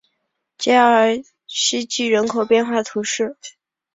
[0.57, 3.37] 加尔希济人口变化图示